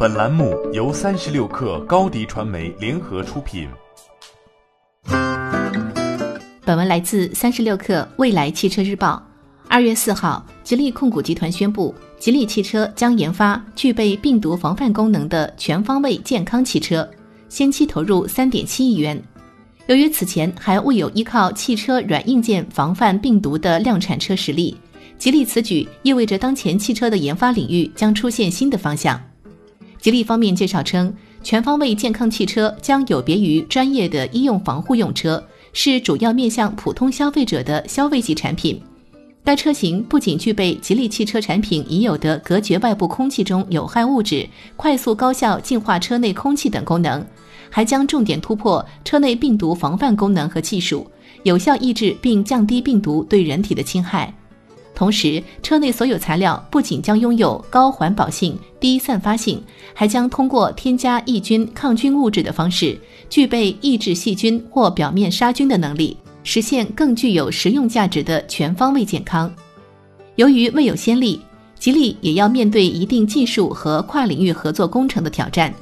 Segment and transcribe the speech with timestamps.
[0.00, 3.68] 本栏目由三十六克高低传媒联合出品。
[6.64, 9.20] 本文来自三十六克未来汽车日报。
[9.66, 17.08] 二月四号，吉利控股集团宣布，吉利汽车将研发具备病毒防范功能的全方位健康汽车，
[17.48, 19.20] 先期投入三点七亿元。
[19.88, 24.76] 由于此前还未有依靠汽车软硬件防范病毒的量产车实力，
[25.18, 29.20] 吉利此举意味着当前汽车的研发领域将出现新的方向。
[30.00, 31.12] 吉利方面介绍称，
[31.42, 38.80] 全方位健康汽车将有别于专业的医用防护用车，是主要面向普通消费者的消费级产品。
[39.44, 47.24] 该车型不仅具备吉利汽车产品已有的隔绝外部空气中有害物质、快速高效净化车内空气等功能，
[47.70, 51.10] 还将重点突破车内病毒防范功能和技术，
[51.44, 54.34] 有效抑制并降低病毒对人体的侵害。
[54.98, 59.62] 同时，车内所有材料不仅将拥有高环保性、低散发性，
[59.94, 62.98] 还将通过添加抑菌抗菌物质的方式，
[63.30, 69.48] 具备抑制细菌或表面杀菌的能力，实现更具有实用价值的全方位健康。
[70.34, 71.40] 由于未有先例，
[71.78, 75.72] 吉利也要面对一定技术和跨领域合作工程的挑战。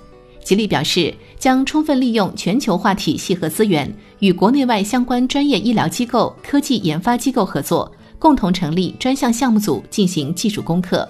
[0.45, 7.91] 吉利表示，将充分利用全球化体系和资源，与国内外相关专业医疗机构、科技研发机构合作。
[8.27, 11.09] 共同成立专项项目组进行技术攻克。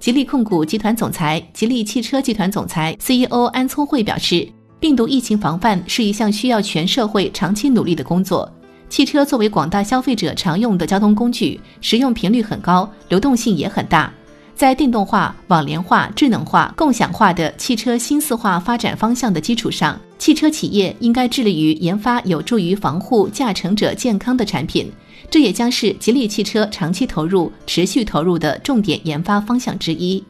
[0.00, 8.50] 吉利控股集团总裁、吉利汽车集团总裁 CEO 安聪慧表示，病毒疫情防范是一项需要全社会长期努力的工作。
[8.88, 14.10] 汽车作为广大消费者常用的交通工具，使用频率很高，流动性也很大。
[14.58, 24.90] 在电动化、网联化、智能化、共享化的汽车新四化发展方向的基础上，汽车企业应该致力于研发有助于防护驾乘者健康的产品。
[25.30, 30.20] 这也将是吉利汽车长期投入、持续投入的重点研发方向之一。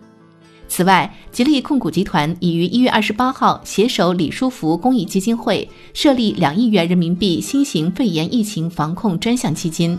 [0.69, 9.99] 此外，吉利控股集团已于一月二十八号携手李书福公益基金会设立两亿元人民币新型肺炎疫情防控专项基金。